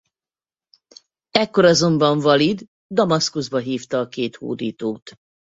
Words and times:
Ekkor 1.31 1.65
azonban 1.65 2.19
Valíd 2.19 2.63
Damaszkuszba 2.93 3.57
hívta 3.57 3.99
a 3.99 4.07
két 4.07 4.35
hódítót. 4.35 5.11